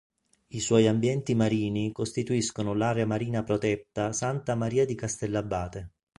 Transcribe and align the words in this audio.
I 0.47 0.59
suoi 0.59 0.87
ambienti 0.87 1.35
marini 1.35 1.91
costituiscono 1.91 2.73
l'area 2.73 3.05
marina 3.05 3.43
protetta 3.43 4.11
Santa 4.13 4.55
Maria 4.55 4.83
di 4.83 4.95
Castellabate. 4.95 5.91